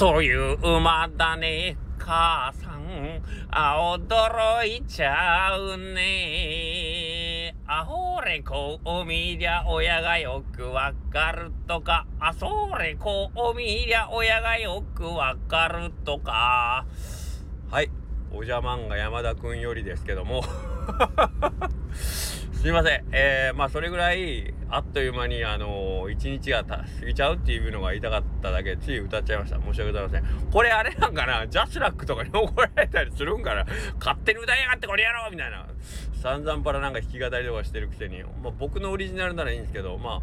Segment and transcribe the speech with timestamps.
[0.00, 3.20] という馬だね、母さん。
[3.50, 7.54] あ、驚いちゃうね。
[7.66, 12.06] あほれこう見りゃ親がよくわかるとか。
[12.18, 16.86] あそれこう見りゃ親がよくわかるとか。
[17.70, 17.90] はい。
[18.32, 20.42] おじゃまんが山田くんよりですけども
[21.92, 23.04] すいません。
[23.12, 29.58] えー、まあそれぐらい、あっという間に、あのー、一日が過ぎちゃうっていうのが言いたかっただけ、つい歌っちゃいました。
[29.58, 30.50] 申し訳ございません。
[30.50, 31.46] これあれなんかな？
[31.46, 33.66] ジャスラックとかに怒られたりするんかな？
[33.98, 35.66] 勝手に歌いやがってこれやろうみたいな。
[36.22, 38.22] 散々パラなんか弾き語りとかしてるくせに。
[38.22, 40.20] まあ僕のオリジナルならいいんですけど、まあ、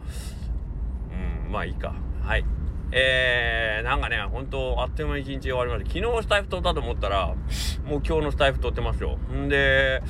[1.45, 1.94] うん、まあいいか。
[2.23, 2.45] はい。
[2.92, 6.00] えー、なんかね、ほんと、あっという間に一日終わりました。
[6.00, 9.18] 昨日スタイフ撮ったと思ったら、もう今日のスタイフ撮ってますよ。
[9.18, 10.02] んで、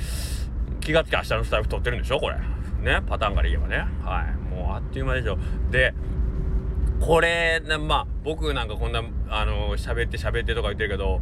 [0.80, 2.20] 気がつき明日のスタイフ撮ってるんでしょ？
[2.20, 2.36] これ。
[2.36, 3.02] ね？
[3.04, 3.78] パターンから言えばね。
[4.04, 4.54] はい。
[4.54, 5.38] もうあっという間でしょ。
[5.72, 5.92] で、
[7.00, 11.20] これ、まあ、僕なんかこんな、あの、喋って喋ってとか言ってるけど、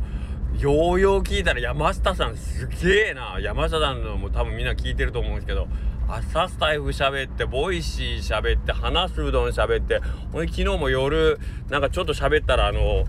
[0.59, 3.39] ようよう聞いたら山下さんすげえな。
[3.41, 5.69] 山下さんのも多分みんな聞いてると思うんですけど、
[6.09, 10.01] 朝スタエフ喋って、 Voicy 喋って、話すうどん喋って、
[10.33, 13.05] ほんで昨日も夜、なんかちょっと喋ったら、あの、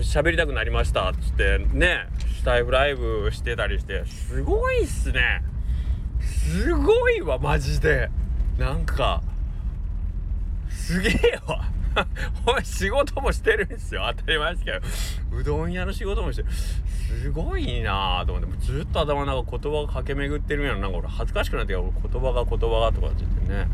[0.00, 2.08] 喋りたくなりましたっつってね、
[2.38, 5.42] スタエフライブしてたりして、すごいっすね。
[6.22, 8.08] すごいわマジで
[8.58, 9.22] なんか
[10.68, 11.64] すげえわ
[12.64, 14.04] 仕事もしてるんですよ。
[14.16, 14.80] 当たり前ですけど。
[15.36, 16.48] うどん屋の仕事もしてる。
[16.50, 18.66] すごいなぁと思って。
[18.66, 20.88] ずっと頭の中言葉が駆け巡ってるんやろな。
[20.88, 23.68] んか俺恥ずかしくなって俺言葉が言葉がとかって言ってね。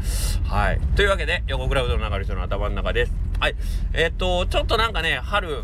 [0.47, 0.81] はい。
[0.97, 3.15] というわけで横倉うどんの中の人の頭の中です。
[3.39, 3.57] はい。
[3.93, 5.63] えー、っとちょっとなんかね春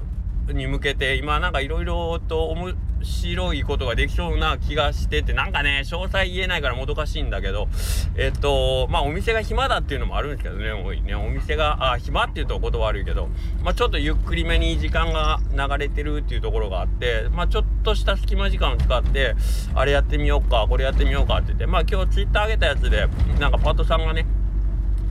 [0.48, 7.68] に向けて今なんかいろいろと面白いことができそうな気がしててなんかね詳細言えないからもどかしいんだけど
[8.16, 11.14] えっとまあお店が暇だっていうのもあるんですけどねおね。
[11.14, 13.28] お店があ暇っていうと言葉悪いけど
[13.62, 19.34] まあちょっとゆっくりめに時間が流れてるっていうところがあってまあちょっとした隙間時間を使って
[19.74, 23.06] あれやってみようかこれやってみようかって言ってまあ今日ツイッター上げたやつで
[23.38, 24.26] なんかパートさんがね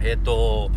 [0.01, 0.71] えっと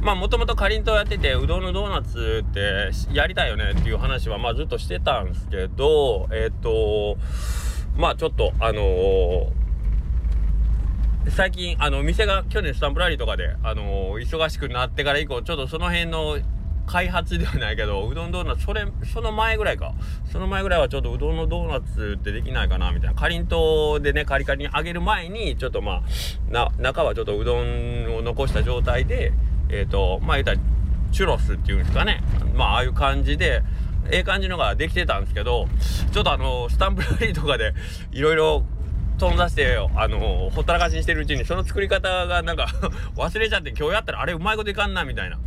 [0.00, 7.16] まあもともとかりんとうやっててうどんのドーナツってやりたいよねっていう話はまあずっとしてたんですけどえっ、ー、と
[7.96, 9.50] まあちょっとあのー、
[11.30, 16.38] 最近あの店が去年スタンプラリーとかであのー、忙しくなってから以降ちょっとその辺の
[16.86, 19.94] 開発ではないけどうどんドーナツそれその前ぐらいか。
[20.32, 23.14] その前ぐらいはちょっとうどんのドーナツってできないかなみたいな。
[23.14, 26.02] かりんとうでねカリカリに揚げる前にちょっとまあ
[26.50, 29.32] な中はちょっとうどんを残した状態で
[29.70, 30.58] えっ、ー、とまあ言ったら
[31.12, 32.22] チュロスっていうんですかね。
[32.54, 33.62] まあああいう感じで
[34.10, 35.68] ええ感じのができてたんですけど
[36.12, 37.74] ちょっとあのスタンプラリーとかで
[38.12, 38.64] いろいろ
[39.18, 42.68] 飛んだしてあのほったらかしにしてるうちにその作り方がなんか
[43.16, 45.38] 忘れちゃって今日やったらあれうまいこといかんなみたいな。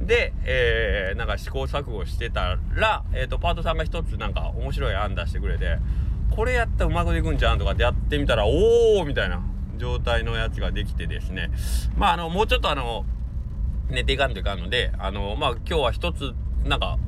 [0.00, 5.78] で、えー、なんか試行錯誤してたら、えーと、パートさんが一つなんか面白い案出してくれて
[6.30, 9.40] これやったらうまいこといくんじゃんとかってやってみたらおおみたいな
[9.78, 11.50] 状態のやつができてですね。
[11.96, 13.04] まああのもうちょっとあの
[13.90, 16.34] 寝ていかんといかんので、あの、まあ、今日は一つ、
[16.64, 16.98] なんか、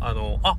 [0.00, 0.56] あの、あ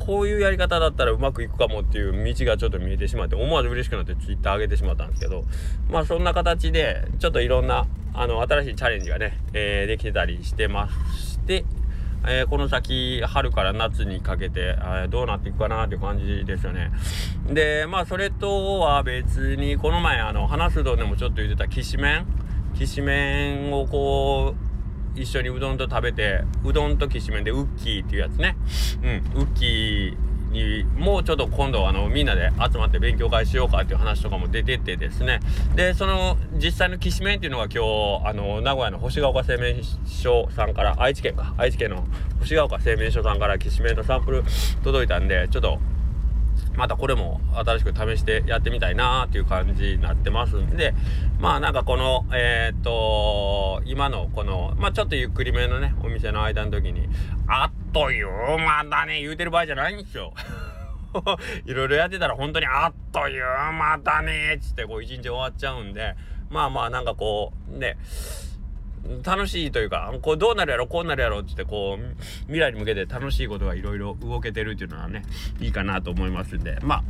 [0.00, 5.44] こういうやり方だったらうまくいくかもっていう道がちょっと見えてしまって思わず嬉しくなってツイッター上げてしまったんですけど
[5.90, 11.64] まあそんな形でちょっといろんなあの新しいチャレンジがね、えー、できてたりしてまして、
[12.26, 16.90] えー、この先春から夏にかけて、え、どうなっていくかなっていう感じですよね。
[17.52, 22.26] でまあそれとは別にこの前あの話すどでもちょっと言ってたきしめん。
[22.76, 24.69] きしめんをこう
[25.14, 28.56] 一緒にうどんと食べてうどんときしめんでウッキーっていうやつね。
[29.02, 29.40] うん。
[29.40, 35.40] ウッキーにもうちょっと今度あのみんなで集まって勉強会しようかっていう話とかも出ててですね。
[35.76, 37.84] でその実際のきしめんっていうのが今
[38.22, 41.54] 日あの名古屋の星ヶ丘製麺所さんから愛知県か。
[41.56, 42.04] 愛知県の
[42.40, 44.44] 星ヶ丘製麺所さんからきしめんのサンプル
[44.82, 45.78] 届いたんでちょっと
[46.76, 50.94] またこれも新しく試してやってみたいなーっていう感じになってますんで、
[51.38, 57.08] まあなんかこの、えー、っと、今のこの、まあちょっとゆっくりめのね、お店の間の時に、
[57.48, 60.32] あっという間だね、言うてる場合じゃないんですよ。
[61.66, 66.14] いろいろやってたら本当にあっという間だねっつってこう一日終わっちゃうんで、
[66.50, 67.96] まあまあなんかこう、ね、
[69.24, 75.22] 楽しいというか、こうどうなるやろ、こうなるやろって言って、こう、未来に向けて楽しいことがいろいろ動けてるっていうのはね、
[75.60, 77.04] いいかなと思いますんで、まあ、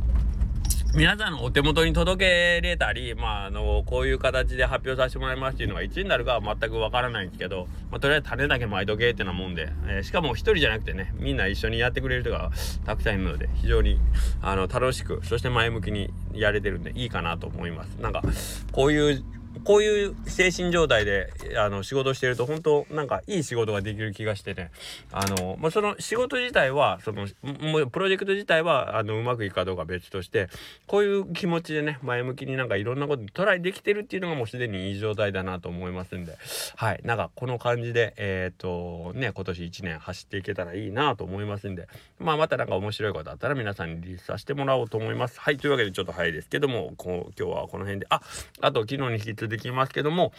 [0.93, 12.51] 皆さんのお手元に届けれたり、まあ、あの、こういう形で発表させてもらいますっていうのがいつになるかは全くわからないんですけど、まあ、とりあえず種だけ巻いとけってなもんで、えー、しかも一人じゃなくてね、みんな一緒にやってくれる人が
[12.85, 14.01] たくさんいるので、非常に、
[14.41, 17.95] あの、楽しく、そして前向きにやれてるんで、いいかなと思います。
[18.01, 18.21] なんか、
[18.73, 19.23] こういう
[19.63, 24.71] こういう精神状態であの仕事してると本当なんかいい仕事ができる気がしてね。
[25.11, 30.49] あの、まあ、その仕事自体はそのもうプロジェクト自体はあのうまくいくかどうか別として
[30.87, 36.37] こういう気持ちでね前向きになんかいろんなことトライできてるっていうのがもうすでにいい状態だなと思いますんで。
[36.75, 37.01] はい。
[37.03, 41.87] なんかこの感じでえっ、とね今年1年走っていけたらいいなと思いますんで。
[42.19, 45.39] まあまたなんか面白いことあったら皆さんにリリースさせてもらおうと思います。
[45.39, 45.57] はい。
[45.57, 48.07] というわけでちょっと早いですけどもこう今日はこの辺で。
[48.09, 48.21] あ
[48.61, 50.33] あと昨日に引き続きできますけども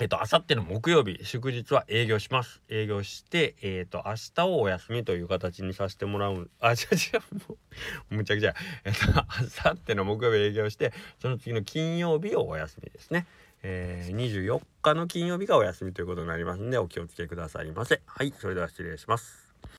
[0.00, 2.60] えっと、あさっての木曜日、祝日は営業します。
[2.68, 6.50] 営業して、えっと、明日をお休みという形にさせてもらう。
[6.58, 7.56] あ、違う違う、も
[8.10, 8.54] う、むちゃくちゃ。
[8.84, 10.92] えっと、あさっての木曜日営業して、
[11.22, 13.26] その次の金曜日をお休みですね。
[13.62, 18.02] えー、24日の金曜日がお休みということになりますんで、お気をつけくださいませ。
[18.04, 19.43] はい、それでは失礼します。